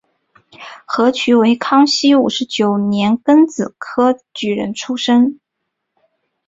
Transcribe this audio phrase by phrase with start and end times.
[0.87, 5.39] 何衢为康熙五十九年庚子科举人出身。